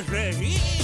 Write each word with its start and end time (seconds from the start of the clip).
reír 0.00 0.81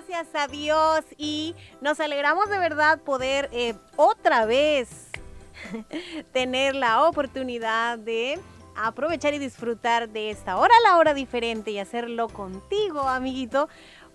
gracias 0.00 0.34
a 0.34 0.48
Dios 0.48 1.04
y 1.18 1.54
nos 1.82 2.00
alegramos 2.00 2.48
de 2.48 2.58
verdad 2.58 3.00
poder 3.00 3.50
eh, 3.52 3.74
otra 3.96 4.46
vez 4.46 5.10
tener 6.32 6.74
la 6.74 7.06
oportunidad 7.06 7.98
de 7.98 8.38
aprovechar 8.76 9.34
y 9.34 9.38
disfrutar 9.38 10.08
de 10.08 10.30
esta 10.30 10.56
hora, 10.56 10.72
la 10.84 10.96
hora 10.96 11.12
diferente 11.12 11.70
y 11.70 11.78
hacerlo 11.78 12.28
contigo, 12.28 13.00
amiguito. 13.00 13.68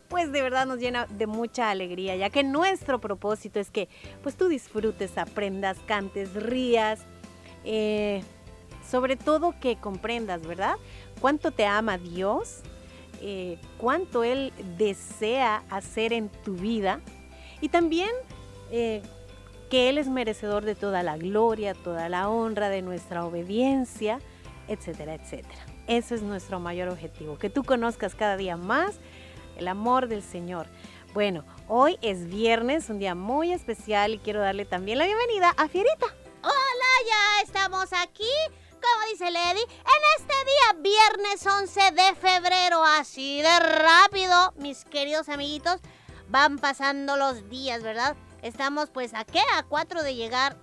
Pues 0.07 0.31
de 0.31 0.41
verdad 0.41 0.65
nos 0.65 0.79
llena 0.79 1.05
de 1.05 1.27
mucha 1.27 1.69
alegría, 1.69 2.15
ya 2.15 2.31
que 2.31 2.43
nuestro 2.43 2.99
propósito 2.99 3.59
es 3.59 3.69
que 3.69 3.87
pues 4.23 4.35
tú 4.35 4.47
disfrutes, 4.47 5.19
aprendas, 5.19 5.77
cantes, 5.85 6.33
rías, 6.33 7.01
eh, 7.63 8.23
sobre 8.89 9.17
todo 9.17 9.53
que 9.59 9.75
comprendas, 9.75 10.47
¿verdad? 10.47 10.77
Cuánto 11.21 11.51
te 11.51 11.67
ama 11.67 11.99
Dios, 11.99 12.63
eh, 13.21 13.57
cuánto 13.77 14.23
Él 14.23 14.53
desea 14.77 15.63
hacer 15.69 16.13
en 16.13 16.29
tu 16.29 16.53
vida 16.53 17.01
y 17.61 17.69
también 17.69 18.09
eh, 18.71 19.01
que 19.69 19.89
Él 19.89 19.97
es 19.97 20.07
merecedor 20.07 20.65
de 20.65 20.75
toda 20.75 21.03
la 21.03 21.17
gloria, 21.17 21.73
toda 21.73 22.09
la 22.09 22.29
honra, 22.29 22.69
de 22.69 22.81
nuestra 22.81 23.25
obediencia, 23.25 24.19
etcétera, 24.67 25.15
etcétera. 25.15 25.65
Eso 25.87 26.15
es 26.15 26.21
nuestro 26.21 26.59
mayor 26.59 26.89
objetivo, 26.89 27.37
que 27.37 27.49
tú 27.49 27.63
conozcas 27.63 28.15
cada 28.15 28.37
día 28.37 28.57
más 28.57 28.99
el 29.57 29.67
amor 29.67 30.07
del 30.07 30.21
Señor. 30.21 30.67
Bueno, 31.13 31.45
hoy 31.67 31.97
es 32.01 32.27
viernes, 32.27 32.89
un 32.89 32.99
día 32.99 33.15
muy 33.15 33.53
especial 33.53 34.13
y 34.13 34.17
quiero 34.19 34.41
darle 34.41 34.65
también 34.65 34.97
la 34.97 35.05
bienvenida 35.05 35.53
a 35.57 35.67
Fierita. 35.69 36.07
Hola, 36.41 36.91
ya 37.07 37.43
estamos 37.43 37.87
aquí. 37.93 38.23
Como 38.93 39.07
dice 39.09 39.31
Lady, 39.31 39.61
en 39.61 40.01
este 40.19 40.33
día, 40.45 40.81
viernes 40.81 41.45
11 41.45 41.91
de 41.91 42.15
febrero, 42.15 42.83
así 42.83 43.41
de 43.41 43.59
rápido, 43.59 44.53
mis 44.57 44.85
queridos 44.85 45.27
amiguitos, 45.29 45.79
van 46.27 46.59
pasando 46.59 47.17
los 47.17 47.49
días, 47.49 47.81
¿verdad? 47.81 48.15
Estamos 48.43 48.89
pues 48.91 49.13
a 49.15 49.23
qué? 49.25 49.41
A 49.55 49.63
cuatro 49.63 50.03
de 50.03 50.13
llegar, 50.13 50.57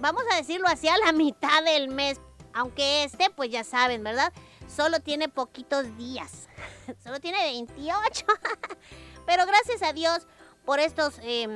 vamos 0.00 0.24
a 0.32 0.36
decirlo 0.36 0.66
así, 0.66 0.88
a 0.88 0.98
la 0.98 1.12
mitad 1.12 1.62
del 1.64 1.88
mes. 1.88 2.20
Aunque 2.54 3.04
este, 3.04 3.30
pues 3.30 3.50
ya 3.50 3.62
saben, 3.62 4.02
¿verdad? 4.02 4.32
Solo 4.74 4.98
tiene 5.00 5.28
poquitos 5.28 5.96
días. 5.96 6.48
Solo 7.04 7.20
tiene 7.20 7.38
28. 7.38 8.26
Pero 9.26 9.46
gracias 9.46 9.82
a 9.82 9.92
Dios 9.92 10.26
por 10.64 10.80
estos 10.80 11.18
eh, 11.22 11.46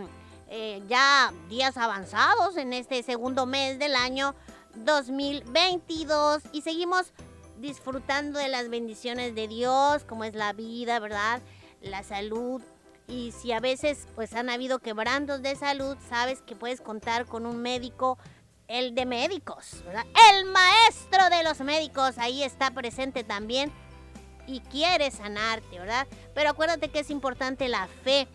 eh, 0.49 0.81
ya 0.87 1.33
días 1.49 1.77
avanzados 1.77 2.57
en 2.57 2.73
este 2.73 3.03
segundo 3.03 3.47
mes 3.47 3.79
del 3.79 3.97
año 3.97 4.37
2022 4.75 6.43
y 6.53 6.63
seguimos 6.63 7.13
disfrutando 7.61 8.39
de 8.39 8.49
las 8.49 8.69
bendiciones 8.69 9.35
de 9.35 9.49
Dios, 9.49 10.05
como 10.05 10.25
es 10.25 10.35
la 10.35 10.53
vida, 10.53 10.99
¿verdad? 10.99 11.43
La 11.81 12.03
salud. 12.03 12.63
Y 13.07 13.33
si 13.33 13.53
a 13.53 13.61
veces 13.61 14.07
pues 14.15 14.35
han 14.35 14.51
habido 14.51 14.81
quebrantos 14.81 15.43
de 15.43 15.57
salud, 15.57 15.97
sabes 16.09 16.43
que 16.43 16.55
puedes 16.55 16.81
contar 16.81 17.27
con 17.27 17.47
un 17.47 17.61
médico, 17.63 18.19
el 18.69 18.95
de 18.95 19.07
médicos, 19.07 19.83
¿verdad? 19.87 20.05
El 20.33 20.45
maestro 20.45 21.31
de 21.31 21.43
los 21.43 21.61
médicos, 21.61 22.19
ahí 22.19 22.43
está 22.43 22.71
presente 22.71 23.25
también 23.25 23.73
y 24.47 24.61
quiere 24.61 25.11
sanarte, 25.11 25.79
¿verdad? 25.79 26.07
Pero 26.35 26.51
acuérdate 26.51 26.91
que 26.91 27.01
es 27.01 27.11
importante 27.11 27.69
la 27.69 27.87
fe, 27.87 28.29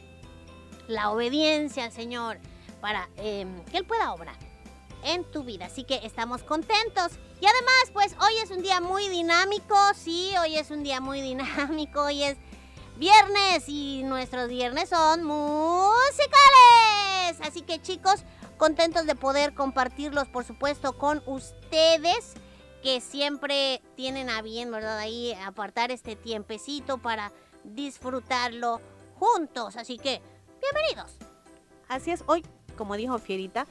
la 0.87 1.11
obediencia 1.11 1.85
al 1.85 1.91
Señor 1.91 2.39
para 2.81 3.09
eh, 3.17 3.45
que 3.71 3.77
Él 3.77 3.85
pueda 3.85 4.11
obrar 4.13 4.42
en 5.03 5.23
tu 5.25 5.43
vida. 5.43 5.65
Así 5.65 5.83
que 5.83 6.01
estamos 6.03 6.43
contentos. 6.43 7.11
Y 7.41 7.45
además, 7.45 7.91
pues 7.93 8.15
hoy 8.21 8.37
es 8.43 8.51
un 8.51 8.61
día 8.61 8.81
muy 8.81 9.09
dinámico. 9.09 9.75
Sí, 9.95 10.33
hoy 10.41 10.55
es 10.55 10.71
un 10.71 10.83
día 10.83 11.01
muy 11.01 11.21
dinámico. 11.21 12.03
Hoy 12.03 12.23
es 12.23 12.37
viernes 12.97 13.65
y 13.67 14.03
nuestros 14.03 14.49
viernes 14.49 14.89
son 14.89 15.23
musicales. 15.23 16.33
Así 17.41 17.61
que 17.61 17.81
chicos, 17.81 18.23
contentos 18.57 19.05
de 19.05 19.15
poder 19.15 19.53
compartirlos, 19.53 20.27
por 20.27 20.45
supuesto, 20.45 20.97
con 20.97 21.21
ustedes 21.25 22.33
que 22.81 22.99
siempre 23.01 23.81
tienen 23.95 24.29
a 24.29 24.41
bien, 24.41 24.71
¿verdad? 24.71 24.97
Ahí 24.99 25.33
apartar 25.45 25.91
este 25.91 26.15
tiempecito 26.15 26.97
para 26.97 27.31
disfrutarlo 27.63 28.81
juntos. 29.17 29.77
Así 29.77 29.97
que, 29.97 30.21
bienvenidos. 30.61 31.17
Así 31.87 32.11
es, 32.11 32.23
hoy, 32.27 32.43
como 32.77 32.95
dijo 32.97 33.17
Fierita, 33.19 33.67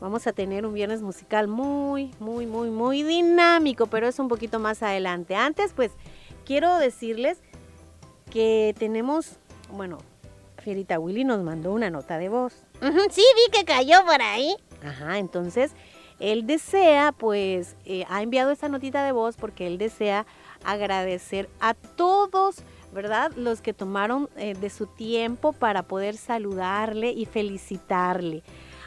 vamos 0.00 0.26
a 0.26 0.32
tener 0.32 0.66
un 0.66 0.74
viernes 0.74 1.02
musical 1.02 1.48
muy, 1.48 2.12
muy, 2.20 2.46
muy, 2.46 2.70
muy 2.70 3.02
dinámico, 3.02 3.86
pero 3.86 4.06
es 4.08 4.18
un 4.18 4.28
poquito 4.28 4.58
más 4.58 4.82
adelante. 4.82 5.34
Antes, 5.34 5.72
pues, 5.74 5.92
quiero 6.44 6.78
decirles 6.78 7.38
que 8.30 8.74
tenemos, 8.78 9.38
bueno, 9.72 9.98
Fierita 10.62 10.98
Willy 10.98 11.24
nos 11.24 11.42
mandó 11.42 11.72
una 11.72 11.90
nota 11.90 12.18
de 12.18 12.28
voz. 12.28 12.54
Sí, 13.10 13.22
vi 13.22 13.58
que 13.58 13.64
cayó 13.64 14.04
por 14.04 14.20
ahí. 14.20 14.54
Ajá, 14.84 15.18
entonces 15.18 15.72
él 16.20 16.46
desea, 16.46 17.12
pues, 17.12 17.76
eh, 17.84 18.04
ha 18.08 18.22
enviado 18.22 18.50
esta 18.50 18.68
notita 18.68 19.04
de 19.04 19.12
voz 19.12 19.36
porque 19.36 19.66
él 19.66 19.78
desea 19.78 20.26
agradecer 20.64 21.48
a 21.60 21.74
todos, 21.74 22.56
¿verdad? 22.92 23.32
Los 23.36 23.60
que 23.60 23.72
tomaron 23.72 24.28
eh, 24.36 24.54
de 24.54 24.70
su 24.70 24.86
tiempo 24.86 25.52
para 25.52 25.84
poder 25.84 26.16
saludarle 26.16 27.10
y 27.12 27.26
felicitarle. 27.26 28.42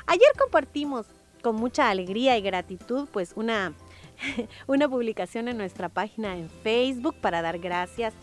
Ayer 0.08 0.28
compartimos 0.38 1.06
con 1.42 1.56
mucha 1.56 1.90
alegría 1.90 2.38
y 2.38 2.42
gratitud, 2.42 3.08
pues, 3.12 3.34
una, 3.36 3.74
una 4.68 4.88
publicación 4.88 5.48
en 5.48 5.58
nuestra 5.58 5.90
página 5.90 6.38
en 6.38 6.50
Facebook 6.50 7.16
para 7.22 7.42
dar 7.42 7.60
gracias 7.60 8.14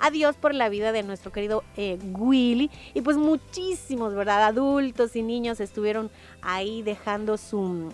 a 0.00 0.10
Dios 0.10 0.36
por 0.36 0.54
la 0.54 0.68
vida 0.68 0.92
de 0.92 1.02
nuestro 1.02 1.32
querido 1.32 1.64
eh, 1.76 1.98
Willy. 2.12 2.70
Y 2.94 3.00
pues 3.00 3.16
muchísimos, 3.16 4.14
¿verdad? 4.14 4.44
Adultos 4.44 5.16
y 5.16 5.22
niños 5.22 5.60
estuvieron 5.60 6.10
ahí 6.42 6.82
dejando 6.82 7.36
su, 7.36 7.92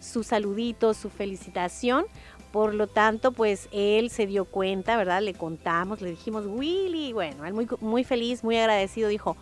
su 0.00 0.22
saludito, 0.22 0.94
su 0.94 1.10
felicitación 1.10 2.06
Por 2.52 2.74
lo 2.74 2.86
tanto, 2.86 3.32
pues 3.32 3.68
él 3.72 4.10
se 4.10 4.26
dio 4.26 4.44
cuenta, 4.44 4.96
¿verdad? 4.96 5.22
Le 5.22 5.34
contamos, 5.34 6.00
le 6.00 6.10
dijimos, 6.10 6.44
Willy, 6.46 7.12
bueno, 7.12 7.44
él 7.44 7.52
muy, 7.52 7.66
muy 7.80 8.04
feliz, 8.04 8.42
muy 8.42 8.56
agradecido, 8.56 9.08
dijo, 9.08 9.36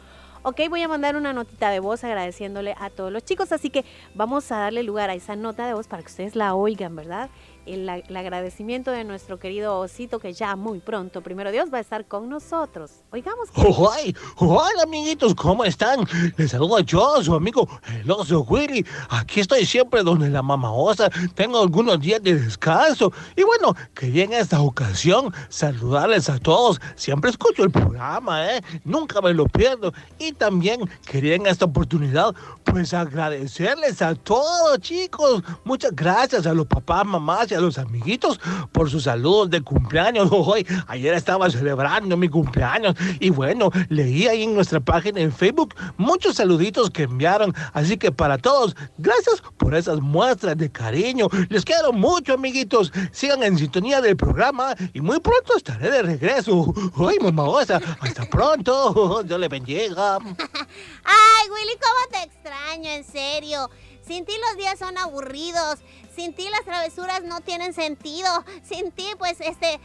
ok, 0.47 0.61
voy 0.71 0.81
a 0.81 0.87
mandar 0.87 1.17
una 1.17 1.33
notita 1.33 1.71
de 1.71 1.81
voz 1.81 2.05
agradeciéndole 2.05 2.77
a 2.79 2.89
todos 2.89 3.11
los 3.11 3.25
chicos, 3.25 3.51
así 3.51 3.69
que 3.69 3.85
vamos 4.15 4.53
a 4.53 4.59
darle 4.59 4.85
lugar 4.85 5.11
a 5.11 5.15
esa 5.15 5.35
nota 5.35 5.67
de 5.67 5.75
voz 5.75 5.89
para 5.89 6.05
que 6.05 6.07
ustedes 6.07 6.37
la 6.37 6.55
oigan, 6.55 6.95
¿verdad? 6.95 7.31
El, 7.67 7.89
agradecimiento 7.89 8.93
de 8.93 9.03
nuestro 9.03 9.39
querido 9.41 9.79
Osito, 9.81 10.21
que 10.21 10.33
ya 10.33 10.55
muy 10.55 10.79
pronto, 10.79 11.21
primero 11.21 11.51
Dios, 11.51 11.69
va 11.73 11.79
a 11.79 11.81
estar 11.81 12.07
con 12.07 12.29
nosotros. 12.29 12.91
Oigamos. 13.11 13.51
que- 13.51 13.61
¡Hola, 14.39 14.83
amiguitos! 14.85 15.35
¿Cómo 15.35 15.65
están? 15.65 16.07
Les 16.37 16.53
saludo 16.53 16.79
yo, 16.81 17.23
su 17.25 17.35
amigo 17.35 17.69
el 17.93 18.09
oso 18.11 18.43
Willy. 18.43 18.87
Aquí 19.09 19.41
estoy 19.41 19.67
siempre 19.67 20.03
donde 20.05 20.31
la 20.31 20.43
mamá 20.43 20.73
osa. 20.73 21.11
Tengo 21.35 21.61
algunos 21.61 21.99
días 22.01 22.23
de 22.23 22.37
descanso. 22.39 23.13
Y 23.35 23.43
bueno, 23.43 23.75
quería 23.95 24.25
en 24.25 24.33
esta 24.35 24.61
ocasión 24.61 25.35
saludarles 25.49 26.29
a 26.29 26.39
todos. 26.39 26.81
Siempre 26.95 27.31
escucho 27.31 27.65
el 27.65 27.71
programa, 27.71 28.47
¿eh? 28.53 28.63
Nunca 28.85 29.21
me 29.21 29.35
lo 29.35 29.47
pierdo. 29.47 29.93
Y 30.19 30.33
también 30.33 30.89
quería 31.05 31.35
en 31.35 31.47
esta 31.47 31.65
oportunidad, 31.65 32.33
pues 32.65 32.95
agradecerles 32.95 34.03
a 34.03 34.15
todos, 34.15 34.79
chicos. 34.81 35.43
Muchas 35.65 35.91
gracias 35.95 36.47
a 36.47 36.55
los 36.55 36.67
papás, 36.67 37.05
mamás 37.05 37.56
a 37.57 37.61
los 37.61 37.79
amiguitos 37.79 38.41
por 38.73 38.91
sus 38.91 39.05
saludos 39.05 39.51
de 39.51 39.61
cumpleaños. 39.61 40.29
Hoy, 40.33 40.67
ayer 40.89 41.15
estaba 41.15 41.51
celebrando 41.51 42.17
mi 42.17 42.29
cumpleaños 42.29 42.95
y 43.21 43.31
bueno, 43.31 43.71
leí 43.89 44.27
ahí 44.27 44.43
en 44.45 44.55
nuestra 44.55 44.81
página 44.81 45.21
en 45.21 45.33
Facebook 45.33 45.75
muchos 45.97 46.37
saluditos 46.37 46.91
que 46.91 47.05
enviaron. 47.05 47.55
Así 47.73 47.97
que 47.97 48.13
para 48.13 48.39
todos, 48.39 48.77
gracias 48.99 49.43
por 49.57 49.75
esas 49.75 50.01
muestras 50.01 50.57
de 50.57 50.71
cariño. 50.71 51.29
Les 51.49 51.65
quiero 51.65 51.93
mucho, 51.93 52.35
amiguitos. 52.35 52.93
Sigan 53.13 53.43
en 53.43 53.59
sintonía 53.59 54.01
del 54.01 54.17
programa 54.17 54.75
y 54.93 55.01
muy 55.01 55.21
pronto 55.21 55.57
estaré 55.57 55.91
de 55.91 56.03
regreso. 56.03 56.73
Ay, 56.97 57.19
mamá 57.21 57.45
osa, 57.45 57.81
hasta 58.01 58.25
pronto. 58.29 59.23
Dios 59.25 59.41
le 59.41 59.49
bendiga. 59.49 60.19
Ay, 60.19 61.51
Willy, 61.51 61.79
¿cómo 61.81 62.11
te 62.11 62.23
extraño? 62.25 62.91
En 62.91 63.05
serio. 63.05 63.71
Sin 64.07 64.25
ti 64.25 64.33
los 64.49 64.57
días 64.57 64.79
son 64.79 64.97
aburridos. 64.99 65.79
Sin 66.15 66.35
ti 66.35 66.49
las 66.49 66.65
travesuras 66.65 67.23
no 67.25 67.41
tienen 67.41 67.75
sentido. 67.75 68.29
Sin 68.63 68.93
ti, 68.93 69.09
pues, 69.19 69.41
este... 69.41 69.81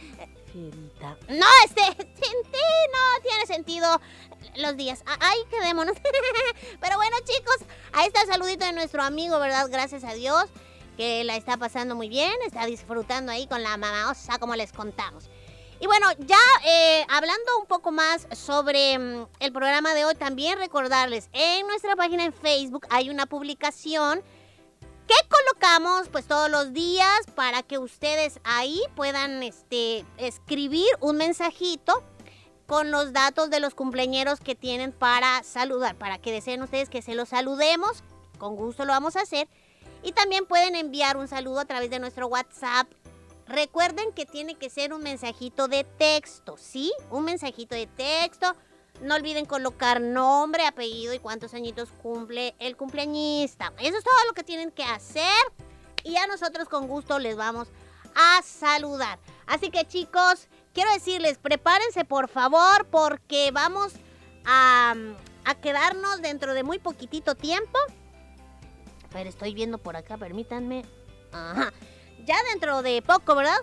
Fierita. 0.52 1.16
No, 1.28 1.46
este, 1.64 1.82
sin 1.82 2.52
ti 2.52 2.68
no 2.92 3.22
tiene 3.22 3.46
sentido 3.46 4.00
los 4.56 4.76
días. 4.76 5.02
Ay, 5.20 5.38
quedémonos. 5.50 5.96
Pero 6.80 6.96
bueno, 6.96 7.16
chicos, 7.24 7.56
ahí 7.92 8.06
está 8.06 8.22
el 8.22 8.28
saludito 8.28 8.64
de 8.66 8.72
nuestro 8.72 9.02
amigo, 9.02 9.38
¿verdad? 9.38 9.66
Gracias 9.70 10.04
a 10.04 10.12
Dios, 10.12 10.44
que 10.96 11.24
la 11.24 11.36
está 11.36 11.56
pasando 11.56 11.94
muy 11.94 12.08
bien, 12.08 12.32
está 12.46 12.66
disfrutando 12.66 13.32
ahí 13.32 13.46
con 13.46 13.62
la 13.62 13.76
mamá 13.76 14.10
osa, 14.10 14.38
como 14.38 14.54
les 14.54 14.72
contamos. 14.72 15.30
Y 15.82 15.86
bueno, 15.86 16.06
ya 16.20 16.38
eh, 16.64 17.04
hablando 17.08 17.58
un 17.58 17.66
poco 17.66 17.90
más 17.90 18.28
sobre 18.30 18.96
mm, 19.00 19.26
el 19.40 19.52
programa 19.52 19.94
de 19.94 20.04
hoy, 20.04 20.14
también 20.14 20.56
recordarles, 20.60 21.28
en 21.32 21.66
nuestra 21.66 21.96
página 21.96 22.24
en 22.24 22.32
Facebook 22.32 22.86
hay 22.88 23.10
una 23.10 23.26
publicación 23.26 24.22
que 25.08 25.14
colocamos 25.28 26.08
pues 26.08 26.28
todos 26.28 26.48
los 26.48 26.72
días 26.72 27.26
para 27.34 27.64
que 27.64 27.78
ustedes 27.78 28.38
ahí 28.44 28.80
puedan 28.94 29.42
este, 29.42 30.04
escribir 30.18 30.86
un 31.00 31.16
mensajito 31.16 32.04
con 32.68 32.92
los 32.92 33.12
datos 33.12 33.50
de 33.50 33.58
los 33.58 33.74
cumpleañeros 33.74 34.38
que 34.38 34.54
tienen 34.54 34.92
para 34.92 35.42
saludar, 35.42 35.96
para 35.96 36.18
que 36.18 36.30
deseen 36.30 36.62
ustedes 36.62 36.90
que 36.90 37.02
se 37.02 37.16
los 37.16 37.30
saludemos, 37.30 38.04
con 38.38 38.54
gusto 38.54 38.84
lo 38.84 38.92
vamos 38.92 39.16
a 39.16 39.22
hacer. 39.22 39.48
Y 40.04 40.12
también 40.12 40.46
pueden 40.46 40.76
enviar 40.76 41.16
un 41.16 41.26
saludo 41.26 41.58
a 41.58 41.64
través 41.64 41.90
de 41.90 41.98
nuestro 41.98 42.28
WhatsApp. 42.28 42.86
Recuerden 43.46 44.12
que 44.12 44.26
tiene 44.26 44.54
que 44.54 44.70
ser 44.70 44.92
un 44.92 45.02
mensajito 45.02 45.68
de 45.68 45.84
texto, 45.84 46.56
¿sí? 46.56 46.92
Un 47.10 47.24
mensajito 47.24 47.74
de 47.74 47.86
texto. 47.86 48.54
No 49.00 49.14
olviden 49.14 49.46
colocar 49.46 50.00
nombre, 50.00 50.66
apellido 50.66 51.12
y 51.12 51.18
cuántos 51.18 51.54
añitos 51.54 51.90
cumple 52.02 52.54
el 52.58 52.76
cumpleañista. 52.76 53.72
Eso 53.78 53.98
es 53.98 54.04
todo 54.04 54.24
lo 54.28 54.32
que 54.34 54.44
tienen 54.44 54.70
que 54.70 54.84
hacer. 54.84 55.42
Y 56.04 56.16
a 56.16 56.26
nosotros 56.26 56.68
con 56.68 56.86
gusto 56.86 57.18
les 57.18 57.36
vamos 57.36 57.68
a 58.14 58.42
saludar. 58.42 59.18
Así 59.46 59.70
que 59.70 59.86
chicos, 59.86 60.48
quiero 60.72 60.92
decirles, 60.92 61.38
prepárense 61.38 62.04
por 62.04 62.28
favor 62.28 62.86
porque 62.90 63.50
vamos 63.52 63.92
a, 64.44 64.94
quedarnos 65.60 66.22
dentro 66.22 66.54
de 66.54 66.62
muy 66.62 66.78
poquitito 66.78 67.34
tiempo. 67.34 67.78
A 69.10 69.14
ver, 69.14 69.26
estoy 69.26 69.54
viendo 69.54 69.78
por 69.78 69.96
acá, 69.96 70.16
permítanme. 70.16 70.84
Ajá. 71.32 71.72
Ya 72.24 72.36
dentro 72.50 72.82
de 72.82 73.02
poco, 73.02 73.34
¿verdad? 73.34 73.58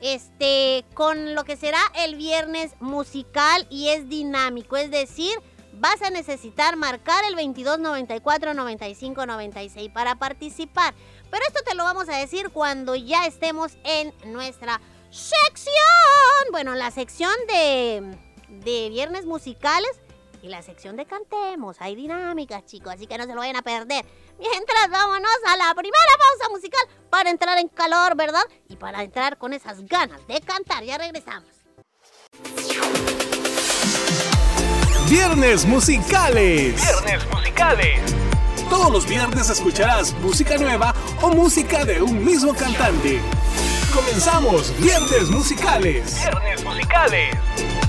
Este, 0.00 0.84
con 0.94 1.34
lo 1.34 1.44
que 1.44 1.56
será 1.56 1.80
el 2.04 2.16
viernes 2.16 2.74
musical 2.80 3.66
y 3.70 3.88
es 3.88 4.08
dinámico, 4.08 4.76
es 4.76 4.90
decir, 4.90 5.32
vas 5.74 6.02
a 6.02 6.10
necesitar 6.10 6.76
marcar 6.76 7.24
el 7.24 7.34
22 7.34 7.78
94 7.78 8.54
95 8.54 9.26
96 9.26 9.90
para 9.92 10.16
participar. 10.16 10.94
Pero 11.30 11.44
esto 11.46 11.60
te 11.64 11.74
lo 11.74 11.84
vamos 11.84 12.08
a 12.08 12.16
decir 12.16 12.50
cuando 12.50 12.94
ya 12.94 13.26
estemos 13.26 13.76
en 13.84 14.12
nuestra 14.32 14.80
sección. 15.10 15.72
Bueno, 16.50 16.74
la 16.74 16.90
sección 16.90 17.32
de, 17.48 18.16
de 18.48 18.90
viernes 18.90 19.24
musicales 19.24 19.90
y 20.42 20.48
la 20.48 20.62
sección 20.62 20.96
de 20.96 21.06
cantemos. 21.06 21.76
Hay 21.80 21.94
dinámicas, 21.94 22.66
chicos, 22.66 22.94
así 22.94 23.06
que 23.06 23.16
no 23.16 23.24
se 23.24 23.34
lo 23.34 23.36
vayan 23.36 23.56
a 23.56 23.62
perder. 23.62 24.04
Mientras 24.38 24.90
vámonos 24.90 25.36
a 25.48 25.56
la 25.56 25.74
primera 25.74 26.14
pausa 26.18 26.50
musical 26.50 26.86
para 27.10 27.30
entrar 27.30 27.58
en 27.58 27.68
calor, 27.68 28.16
¿verdad? 28.16 28.42
Y 28.68 28.76
para 28.76 29.02
entrar 29.02 29.38
con 29.38 29.52
esas 29.52 29.84
ganas 29.86 30.26
de 30.26 30.40
cantar. 30.40 30.84
Ya 30.84 30.98
regresamos. 30.98 31.48
Viernes 35.08 35.64
musicales. 35.66 36.80
Viernes 36.80 37.30
musicales. 37.30 38.00
Todos 38.70 38.90
los 38.90 39.06
viernes 39.06 39.50
escucharás 39.50 40.14
música 40.14 40.56
nueva 40.56 40.94
o 41.20 41.28
música 41.28 41.84
de 41.84 42.00
un 42.00 42.24
mismo 42.24 42.54
cantante. 42.54 43.20
Comenzamos 43.94 44.74
Viernes 44.78 45.28
musicales. 45.28 46.14
Viernes 46.14 46.64
musicales. 46.64 47.81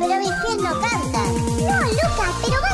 Pero 0.00 0.14
pies 0.18 0.56
no 0.62 0.80
cantan. 0.80 1.34
No, 1.58 1.78
Lucas, 1.82 2.34
pero 2.40 2.69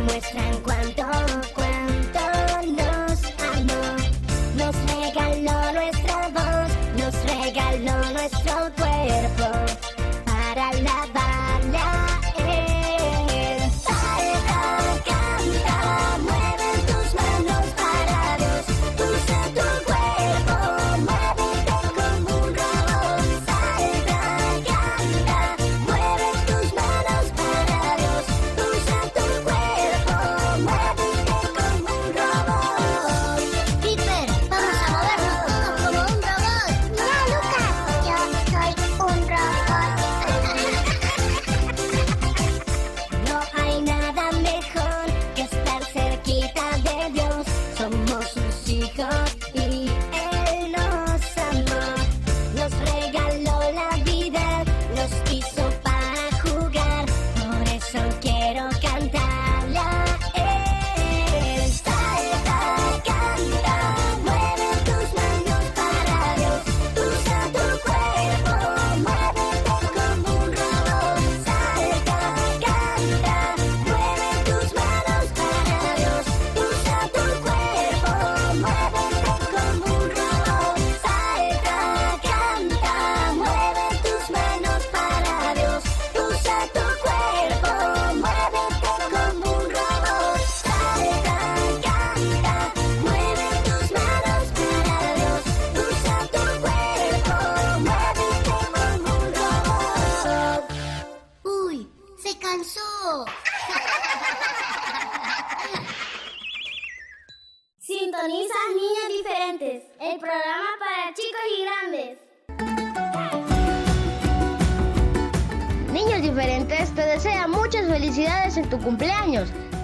muestran 0.00 0.60
cuánto 0.62 1.65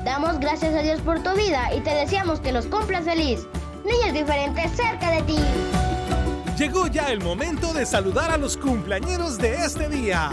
Damos 0.05 0.41
gracias 0.41 0.75
a 0.75 0.83
Dios 0.83 1.01
por 1.01 1.23
tu 1.23 1.31
vida 1.37 1.73
y 1.73 1.81
te 1.81 1.95
deseamos 1.95 2.41
que 2.41 2.51
los 2.51 2.67
cumplas 2.67 3.05
feliz. 3.05 3.47
Niños 3.85 4.13
diferentes 4.13 4.73
cerca 4.73 5.11
de 5.13 5.23
ti. 5.23 5.37
Llegó 6.59 6.89
ya 6.89 7.13
el 7.13 7.21
momento 7.21 7.73
de 7.73 7.87
saludar 7.87 8.33
a 8.33 8.37
los 8.37 8.57
cumpleañeros 8.57 9.39
de 9.39 9.55
este 9.55 9.89
día. 9.89 10.31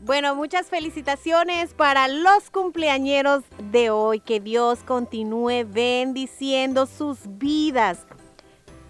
Bueno, 0.00 0.36
muchas 0.36 0.66
felicitaciones 0.66 1.74
para 1.74 2.06
los 2.06 2.50
cumpleañeros 2.50 3.42
de 3.72 3.90
hoy. 3.90 4.20
Que 4.20 4.38
Dios 4.38 4.80
continúe 4.84 5.64
bendiciendo 5.66 6.86
sus 6.86 7.18
vidas. 7.26 8.06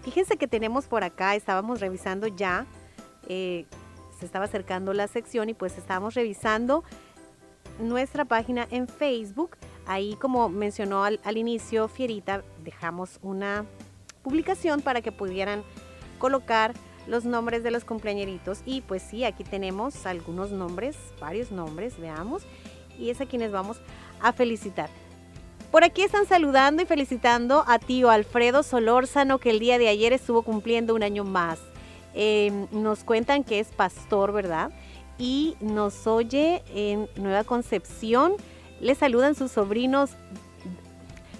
Fíjense 0.03 0.37
que 0.37 0.47
tenemos 0.47 0.85
por 0.85 1.03
acá, 1.03 1.35
estábamos 1.35 1.79
revisando 1.79 2.27
ya, 2.27 2.65
eh, 3.29 3.65
se 4.19 4.25
estaba 4.25 4.45
acercando 4.45 4.93
la 4.93 5.07
sección 5.07 5.49
y 5.49 5.53
pues 5.53 5.77
estábamos 5.77 6.13
revisando 6.13 6.83
nuestra 7.79 8.25
página 8.25 8.67
en 8.69 8.87
Facebook. 8.87 9.57
Ahí 9.85 10.15
como 10.15 10.49
mencionó 10.49 11.03
al, 11.03 11.19
al 11.23 11.37
inicio 11.37 11.87
Fierita, 11.87 12.43
dejamos 12.63 13.19
una 13.21 13.65
publicación 14.23 14.81
para 14.81 15.01
que 15.01 15.11
pudieran 15.11 15.63
colocar 16.19 16.73
los 17.07 17.25
nombres 17.25 17.63
de 17.63 17.71
los 17.71 17.85
cumpleañeritos. 17.85 18.61
Y 18.65 18.81
pues 18.81 19.03
sí, 19.03 19.23
aquí 19.23 19.43
tenemos 19.43 20.05
algunos 20.05 20.51
nombres, 20.51 20.97
varios 21.19 21.51
nombres, 21.51 21.99
veamos. 21.99 22.43
Y 22.97 23.09
es 23.09 23.21
a 23.21 23.25
quienes 23.25 23.51
vamos 23.51 23.79
a 24.21 24.33
felicitar. 24.33 24.89
Por 25.73 25.83
aquí 25.83 26.03
están 26.03 26.27
saludando 26.27 26.83
y 26.83 26.85
felicitando 26.85 27.63
a 27.65 27.79
tío 27.79 28.11
Alfredo 28.11 28.61
Solórzano, 28.61 29.39
que 29.39 29.49
el 29.49 29.57
día 29.57 29.79
de 29.79 29.87
ayer 29.87 30.13
estuvo 30.13 30.43
cumpliendo 30.43 30.93
un 30.93 31.01
año 31.01 31.23
más. 31.23 31.57
Eh, 32.13 32.67
nos 32.69 33.03
cuentan 33.03 33.43
que 33.43 33.59
es 33.59 33.69
pastor, 33.69 34.31
¿verdad? 34.33 34.71
Y 35.17 35.55
nos 35.61 36.05
oye 36.05 36.61
en 36.75 37.09
Nueva 37.15 37.43
Concepción. 37.43 38.33
Le 38.81 38.93
saludan 38.93 39.33
sus 39.33 39.49
sobrinos. 39.49 40.11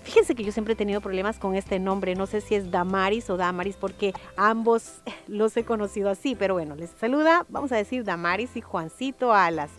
Fíjense 0.01 0.33
que 0.33 0.43
yo 0.43 0.51
siempre 0.51 0.73
he 0.73 0.77
tenido 0.77 0.99
problemas 0.99 1.37
con 1.37 1.53
este 1.53 1.77
nombre. 1.77 2.15
No 2.15 2.25
sé 2.25 2.41
si 2.41 2.55
es 2.55 2.71
Damaris 2.71 3.29
o 3.29 3.37
Damaris, 3.37 3.75
porque 3.75 4.15
ambos 4.35 5.03
los 5.27 5.55
he 5.57 5.63
conocido 5.63 6.09
así. 6.09 6.33
Pero 6.33 6.55
bueno, 6.55 6.73
les 6.73 6.89
saluda, 6.99 7.45
vamos 7.49 7.71
a 7.71 7.75
decir 7.75 8.03
Damaris 8.03 8.57
y 8.57 8.61
Juancito 8.61 9.31
Alas. 9.31 9.69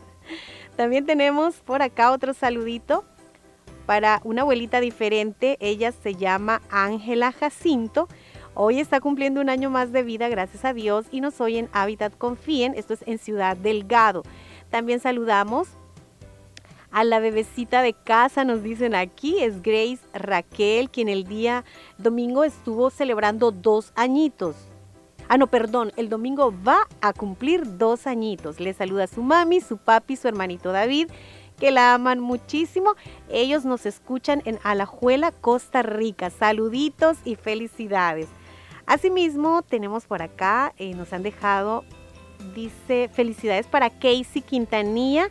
También 0.76 1.06
tenemos 1.06 1.56
por 1.56 1.82
acá 1.82 2.12
otro 2.12 2.34
saludito 2.34 3.04
para 3.86 4.20
una 4.24 4.42
abuelita 4.42 4.80
diferente. 4.80 5.56
Ella 5.60 5.92
se 5.92 6.14
llama 6.14 6.62
Ángela 6.70 7.32
Jacinto. 7.32 8.08
Hoy 8.54 8.80
está 8.80 9.00
cumpliendo 9.00 9.40
un 9.40 9.48
año 9.48 9.70
más 9.70 9.92
de 9.92 10.02
vida, 10.02 10.28
gracias 10.28 10.64
a 10.64 10.72
Dios, 10.72 11.06
y 11.10 11.20
nos 11.20 11.40
oyen 11.40 11.68
Hábitat 11.72 12.16
Confíen. 12.16 12.74
Esto 12.76 12.94
es 12.94 13.02
en 13.06 13.18
Ciudad 13.18 13.56
Delgado. 13.56 14.22
También 14.70 15.00
saludamos 15.00 15.68
a 16.94 17.02
la 17.02 17.18
bebecita 17.18 17.82
de 17.82 17.92
casa, 17.92 18.44
nos 18.44 18.62
dicen 18.62 18.94
aquí, 18.94 19.40
es 19.40 19.62
Grace 19.62 19.98
Raquel, 20.12 20.90
quien 20.90 21.08
el 21.08 21.24
día 21.24 21.64
domingo 21.98 22.44
estuvo 22.44 22.88
celebrando 22.90 23.50
dos 23.50 23.92
añitos. 23.96 24.54
Ah, 25.28 25.36
no, 25.36 25.48
perdón, 25.48 25.90
el 25.96 26.08
domingo 26.08 26.54
va 26.64 26.86
a 27.00 27.12
cumplir 27.12 27.78
dos 27.78 28.06
añitos. 28.06 28.60
Le 28.60 28.74
saluda 28.74 29.08
su 29.08 29.22
mami, 29.22 29.60
su 29.60 29.78
papi, 29.78 30.14
su 30.14 30.28
hermanito 30.28 30.70
David, 30.70 31.08
que 31.58 31.70
la 31.70 31.94
aman 31.94 32.20
muchísimo. 32.20 32.94
Ellos 33.28 33.64
nos 33.64 33.86
escuchan 33.86 34.42
en 34.44 34.58
Alajuela, 34.62 35.32
Costa 35.32 35.82
Rica. 35.82 36.30
Saluditos 36.30 37.18
y 37.24 37.36
felicidades. 37.36 38.28
Asimismo, 38.86 39.62
tenemos 39.62 40.06
por 40.06 40.22
acá, 40.22 40.74
eh, 40.78 40.94
nos 40.94 41.12
han 41.12 41.22
dejado, 41.22 41.84
dice, 42.54 43.08
felicidades 43.12 43.66
para 43.66 43.88
Casey 43.88 44.42
Quintanilla, 44.42 45.28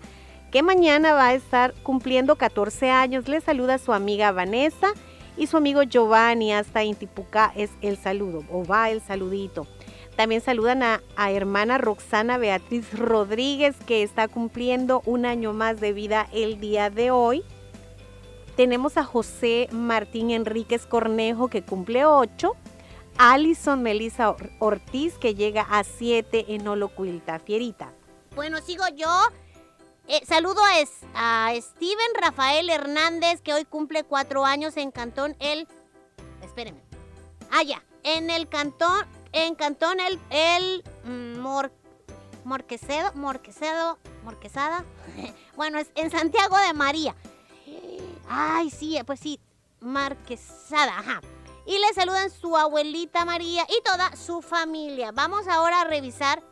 que 0.52 0.64
mañana 0.64 1.14
va 1.14 1.28
a 1.28 1.34
estar 1.34 1.74
cumpliendo 1.84 2.36
14 2.36 2.90
años. 2.90 3.28
Le 3.28 3.42
saluda 3.42 3.78
su 3.78 3.94
amiga 3.94 4.32
Vanessa 4.32 4.94
y 5.38 5.48
su 5.48 5.58
amigo 5.58 5.84
Giovanni 5.84 6.54
hasta 6.54 6.84
Intipucá 6.84 7.52
es 7.56 7.72
el 7.82 7.98
saludo, 7.98 8.44
o 8.52 8.66
va 8.66 8.90
el 8.90 9.02
saludito. 9.02 9.68
También 10.16 10.42
saludan 10.42 10.84
a, 10.84 11.02
hermana 11.32 11.78
Roxana 11.78 12.38
Beatriz 12.38 12.98
Rodríguez, 12.98 13.76
que 13.88 14.04
está 14.04 14.28
cumpliendo 14.28 15.02
un 15.06 15.26
año 15.26 15.54
más 15.54 15.80
de 15.80 15.92
vida 15.92 16.28
el 16.32 16.60
día 16.60 16.90
de 16.90 17.10
hoy. 17.12 17.44
Tenemos 18.56 18.98
a 18.98 19.04
José 19.04 19.68
Martín 19.72 20.30
Enríquez 20.30 20.86
Cornejo, 20.86 21.48
que 21.48 21.64
cumple 21.64 22.06
8. 22.06 22.56
Alison 23.18 23.82
Melissa 23.82 24.30
Or- 24.30 24.52
Ortiz, 24.60 25.18
que 25.18 25.34
llega 25.34 25.62
a 25.64 25.84
7 25.84 26.46
en 26.50 26.68
Olocuilta. 26.68 27.40
Fierita. 27.40 27.92
Bueno, 28.36 28.60
sigo 28.62 28.84
yo. 28.96 29.10
Eh, 30.08 30.22
saludo 30.28 30.62
a, 31.16 31.54
Steven 31.56 32.12
Rafael 32.22 32.70
Hernández, 32.70 33.42
que 33.42 33.54
hoy 33.54 33.66
cumple 33.66 34.04
cuatro 34.04 34.46
años 34.46 34.78
en 34.78 34.92
Cantón 34.92 35.36
El. 35.40 35.68
Espérenme. 36.44 36.82
Ah, 37.52 37.64
ya. 37.64 37.84
En 38.04 38.30
el 38.30 38.48
Cantón. 38.48 39.06
En 39.34 39.56
Cantón 39.56 40.00
El. 40.00 40.20
El. 40.30 40.84
mm, 41.04 41.40
Mor, 41.40 41.72
Morquecedo. 42.44 43.12
Morquesada. 44.24 44.86
bueno, 45.56 45.80
es 45.80 45.92
en 45.96 46.12
Santiago 46.12 46.58
de 46.58 46.74
María. 46.74 47.16
Ay, 48.30 48.70
sí, 48.70 48.98
pues 49.06 49.20
sí. 49.20 49.40
Marquesada, 49.80 50.98
ajá. 51.00 51.22
Y 51.66 51.78
le 51.80 51.94
saludan 51.94 52.30
su 52.30 52.56
abuelita 52.58 53.26
María 53.26 53.66
y 53.70 53.82
toda 53.84 54.16
su 54.16 54.42
familia. 54.42 55.12
Vamos 55.12 55.48
ahora 55.48 55.82
a 55.82 55.86
revisar 55.86 56.44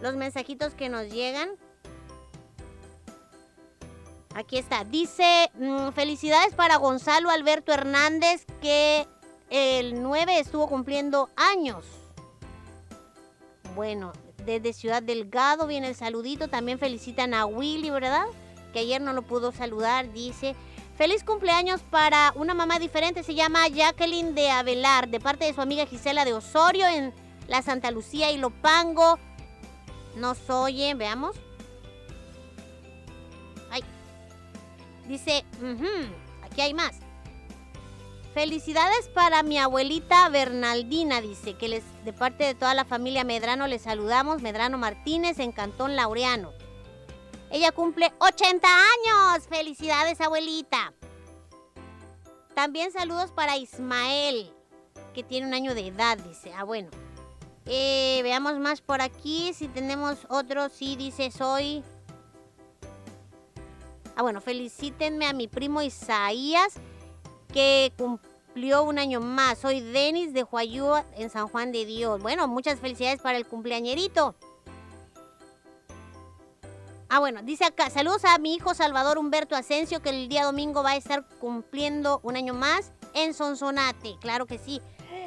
los 0.00 0.14
mensajitos 0.14 0.74
que 0.74 0.88
nos 0.88 1.08
llegan. 1.08 1.50
Aquí 4.34 4.58
está. 4.58 4.84
Dice, 4.84 5.50
mm, 5.54 5.90
felicidades 5.90 6.54
para 6.54 6.76
Gonzalo 6.76 7.30
Alberto 7.30 7.72
Hernández, 7.72 8.46
que 8.60 9.08
el 9.50 10.02
9 10.02 10.38
estuvo 10.38 10.68
cumpliendo 10.68 11.28
años. 11.36 11.84
Bueno, 13.78 14.10
desde 14.44 14.72
Ciudad 14.72 15.04
Delgado 15.04 15.68
viene 15.68 15.86
el 15.86 15.94
saludito. 15.94 16.48
También 16.48 16.80
felicitan 16.80 17.32
a 17.32 17.46
Willy, 17.46 17.90
¿verdad? 17.90 18.26
Que 18.72 18.80
ayer 18.80 19.00
no 19.00 19.12
lo 19.12 19.22
pudo 19.22 19.52
saludar. 19.52 20.12
Dice, 20.12 20.56
feliz 20.96 21.22
cumpleaños 21.22 21.82
para 21.82 22.32
una 22.34 22.54
mamá 22.54 22.80
diferente. 22.80 23.22
Se 23.22 23.36
llama 23.36 23.68
Jacqueline 23.68 24.34
de 24.34 24.50
Avelar, 24.50 25.08
de 25.08 25.20
parte 25.20 25.44
de 25.44 25.54
su 25.54 25.60
amiga 25.60 25.86
Gisela 25.86 26.24
de 26.24 26.32
Osorio 26.34 26.88
en 26.88 27.14
la 27.46 27.62
Santa 27.62 27.92
Lucía 27.92 28.32
y 28.32 28.38
Lopango. 28.38 29.16
Nos 30.16 30.50
oye, 30.50 30.92
veamos. 30.94 31.36
Ay. 33.70 33.84
Dice, 35.06 35.44
aquí 36.42 36.62
hay 36.62 36.74
más. 36.74 36.96
Felicidades 38.38 39.08
para 39.08 39.42
mi 39.42 39.58
abuelita 39.58 40.28
Bernaldina, 40.28 41.20
dice, 41.20 41.54
que 41.54 41.66
les, 41.66 41.82
de 42.04 42.12
parte 42.12 42.44
de 42.44 42.54
toda 42.54 42.72
la 42.72 42.84
familia 42.84 43.24
Medrano 43.24 43.66
les 43.66 43.82
saludamos, 43.82 44.42
Medrano 44.42 44.78
Martínez 44.78 45.40
en 45.40 45.50
Cantón 45.50 45.96
Laureano. 45.96 46.52
Ella 47.50 47.72
cumple 47.72 48.12
80 48.20 48.68
años. 48.68 49.48
Felicidades, 49.48 50.20
abuelita. 50.20 50.92
También 52.54 52.92
saludos 52.92 53.32
para 53.32 53.56
Ismael, 53.56 54.52
que 55.14 55.24
tiene 55.24 55.48
un 55.48 55.54
año 55.54 55.74
de 55.74 55.88
edad, 55.88 56.16
dice. 56.18 56.52
Ah, 56.56 56.62
bueno. 56.62 56.90
Eh, 57.66 58.20
veamos 58.22 58.56
más 58.60 58.80
por 58.80 59.00
aquí. 59.00 59.52
Si 59.52 59.66
tenemos 59.66 60.16
otro, 60.28 60.68
sí, 60.68 60.94
dice, 60.94 61.32
soy... 61.32 61.82
Ah, 64.14 64.22
bueno, 64.22 64.40
felicítenme 64.40 65.26
a 65.26 65.32
mi 65.32 65.48
primo 65.48 65.82
Isaías, 65.82 66.74
que 67.52 67.92
cumplió 68.48 68.82
un 68.82 68.98
año 68.98 69.20
más. 69.20 69.58
Soy 69.58 69.80
Denis 69.80 70.32
de 70.32 70.42
Huayúa, 70.42 71.04
en 71.16 71.28
San 71.28 71.48
Juan 71.48 71.70
de 71.70 71.84
Dios. 71.84 72.22
Bueno, 72.22 72.48
muchas 72.48 72.80
felicidades 72.80 73.20
para 73.20 73.36
el 73.36 73.46
cumpleañerito. 73.46 74.34
Ah, 77.10 77.20
bueno, 77.20 77.42
dice 77.42 77.64
acá, 77.64 77.90
saludos 77.90 78.24
a 78.24 78.38
mi 78.38 78.54
hijo 78.54 78.74
Salvador 78.74 79.18
Humberto 79.18 79.54
Asensio, 79.54 80.00
que 80.00 80.10
el 80.10 80.28
día 80.28 80.44
domingo 80.44 80.82
va 80.82 80.92
a 80.92 80.96
estar 80.96 81.26
cumpliendo 81.40 82.20
un 82.22 82.36
año 82.36 82.54
más 82.54 82.92
en 83.14 83.34
Sonsonate. 83.34 84.16
Claro 84.20 84.46
que 84.46 84.58
sí. 84.58 84.80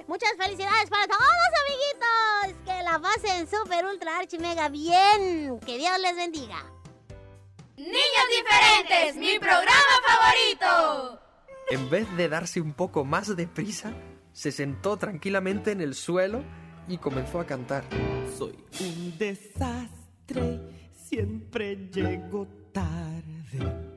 Muchas 0.08 0.34
felicidades 0.38 0.90
para 0.90 1.08
todos, 1.08 1.22
amiguitos. 1.68 2.64
Que 2.66 2.84
la 2.84 3.00
pasen 3.00 3.48
súper, 3.48 3.86
ultra, 3.86 4.18
archi, 4.18 4.40
mega 4.40 4.68
bien. 4.68 5.60
Que 5.60 5.78
Dios 5.78 5.98
les 6.00 6.16
bendiga. 6.16 6.66
Niños 7.78 8.28
diferentes, 8.30 9.16
mi 9.16 9.40
programa 9.40 9.94
favorito. 10.08 11.21
En 11.72 11.90
vez 11.90 12.06
de 12.18 12.28
darse 12.28 12.60
un 12.60 12.74
poco 12.74 13.06
más 13.06 13.34
de 13.34 13.48
prisa, 13.48 13.94
se 14.34 14.52
sentó 14.52 14.98
tranquilamente 14.98 15.72
en 15.72 15.80
el 15.80 15.96
suelo 15.96 16.44
y 16.90 16.98
comenzó 16.98 17.40
a 17.40 17.46
cantar. 17.46 17.86
Soy 18.38 18.58
un 18.82 19.18
desastre, 19.18 20.60
siempre 20.94 21.78
llego 21.90 22.46
tarde. 22.74 23.88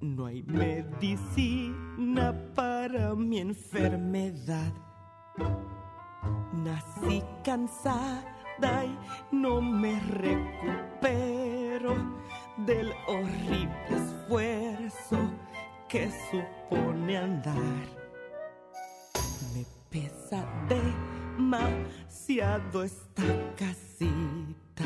No 0.00 0.26
hay 0.26 0.44
medicina 0.44 2.32
para 2.54 3.16
mi 3.16 3.40
enfermedad. 3.40 4.72
Nací 6.54 7.20
cansada 7.42 8.84
y 8.84 8.96
no 9.34 9.60
me 9.60 9.98
recupero 9.98 10.52
del 12.58 12.92
horrible 13.08 13.88
esfuerzo 13.90 15.18
que 15.92 16.10
supone 16.30 17.18
andar. 17.18 17.54
Me 19.52 19.66
pesa 19.90 20.42
demasiado 21.36 22.82
esta 22.82 23.22
casita 23.54 24.84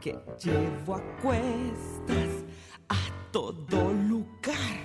que 0.00 0.18
llevo 0.42 0.96
a 0.96 1.00
cuestas 1.22 2.42
a 2.88 2.98
todo 3.30 3.92
lugar. 3.92 4.80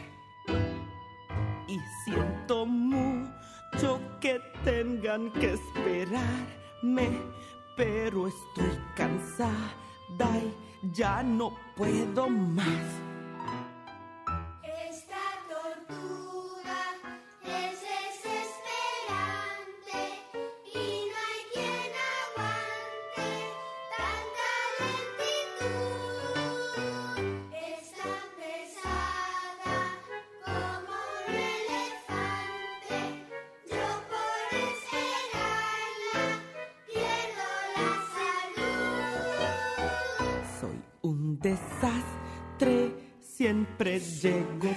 Y 1.68 1.80
siento 2.06 2.68
mucho 2.68 4.00
que 4.22 4.40
tengan 4.64 5.34
que 5.34 5.54
esperarme, 5.54 7.20
pero 7.76 8.28
estoy 8.28 8.80
cansada 8.96 10.38
y 10.38 10.54
ya 10.94 11.24
no 11.24 11.58
puedo 11.76 12.30
más. 12.30 13.09
Desastre, 41.42 42.94
siempre 43.22 44.00
llego. 44.00 44.70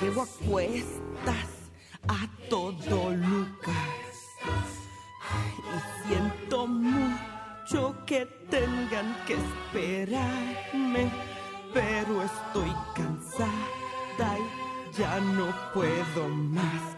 Llevo 0.00 0.22
a 0.22 0.26
cuestas 0.48 1.48
a 2.08 2.28
todo 2.48 3.10
lugar. 3.12 3.96
Y 5.74 6.08
siento 6.08 6.66
mucho 6.66 7.96
que 8.06 8.26
tengan 8.50 9.16
que 9.26 9.34
esperarme, 9.34 11.10
pero 11.72 12.22
estoy 12.22 12.72
cansada 12.94 14.38
y 14.38 14.96
ya 14.98 15.20
no 15.20 15.54
puedo 15.74 16.28
más. 16.28 16.96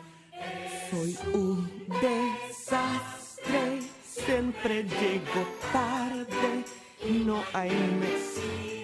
Soy 0.91 1.19
un 1.33 1.87
desastre, 2.01 3.83
siempre 4.03 4.85
llego 4.85 5.47
tarde, 5.73 6.65
no 7.25 7.43
hay 7.53 7.71
medicina 7.71 8.78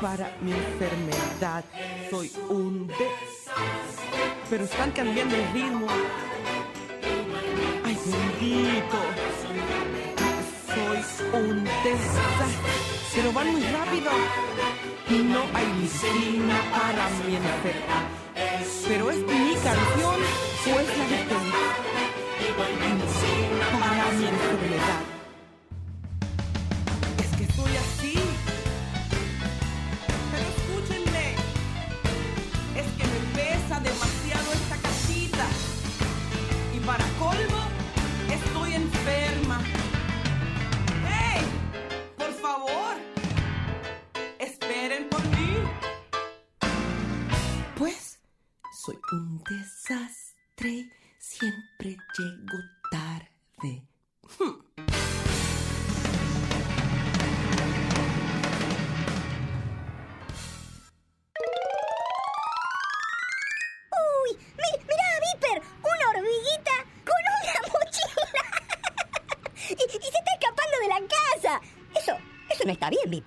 para 0.00 0.34
mi 0.40 0.52
enfermedad. 0.52 1.64
Soy 2.10 2.32
un 2.48 2.86
desastre. 2.86 4.24
Pero 4.48 4.64
están 4.64 4.90
cambiando 4.92 5.36
el 5.36 5.52
ritmo. 5.52 5.86
Ay, 7.84 7.98
bendito. 8.06 8.98
Soy 10.74 11.04
un 11.40 11.64
desastre. 11.64 12.46
Pero 13.14 13.32
van 13.32 13.52
muy 13.52 13.62
rápido. 13.62 14.10
Y 15.08 15.18
no 15.24 15.40
hay 15.54 15.66
medicina 15.66 16.56
para 16.70 17.10
mi 17.26 17.36
enfermedad. 17.36 18.04
Pero 18.88 19.10
es 19.10 19.18
mi 19.18 19.54
canción 19.54 20.20
o 20.66 20.80
es 20.80 20.98
la 20.98 21.06
de 21.08 21.24
Para 23.78 24.12
mi 24.12 24.26
enfermedad. 24.26 25.19
ferma 38.90 39.79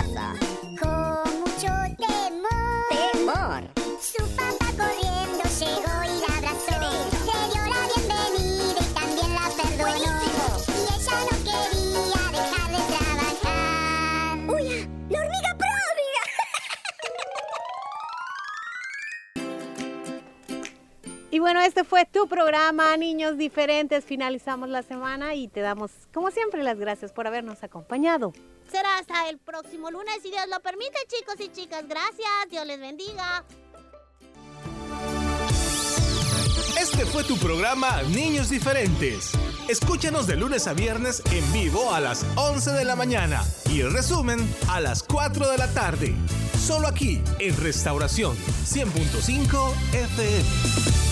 casa. 0.00 0.49
Este 21.80 21.88
fue 21.88 22.04
tu 22.04 22.28
programa, 22.28 22.94
Niños 22.98 23.38
Diferentes. 23.38 24.04
Finalizamos 24.04 24.68
la 24.68 24.82
semana 24.82 25.34
y 25.34 25.48
te 25.48 25.60
damos, 25.60 25.90
como 26.12 26.30
siempre, 26.30 26.62
las 26.62 26.78
gracias 26.78 27.10
por 27.10 27.26
habernos 27.26 27.64
acompañado. 27.64 28.34
Será 28.70 28.98
hasta 28.98 29.30
el 29.30 29.38
próximo 29.38 29.90
lunes, 29.90 30.16
si 30.22 30.28
Dios 30.28 30.46
lo 30.50 30.60
permite, 30.60 30.98
chicos 31.08 31.36
y 31.40 31.48
chicas. 31.48 31.88
Gracias, 31.88 32.28
Dios 32.50 32.66
les 32.66 32.78
bendiga. 32.78 33.46
Este 36.78 37.06
fue 37.06 37.24
tu 37.24 37.38
programa 37.38 38.02
Niños 38.10 38.50
Diferentes. 38.50 39.32
Escúchanos 39.66 40.26
de 40.26 40.36
lunes 40.36 40.66
a 40.66 40.74
viernes 40.74 41.22
en 41.32 41.50
vivo 41.50 41.94
a 41.94 42.00
las 42.00 42.26
11 42.36 42.72
de 42.72 42.84
la 42.84 42.94
mañana 42.94 43.42
y 43.70 43.80
el 43.80 43.90
resumen 43.90 44.38
a 44.68 44.80
las 44.80 45.02
4 45.02 45.48
de 45.48 45.56
la 45.56 45.72
tarde. 45.72 46.14
Solo 46.58 46.88
aquí 46.88 47.22
en 47.38 47.56
Restauración 47.56 48.36
100.5 48.36 49.72
FM. 49.94 51.09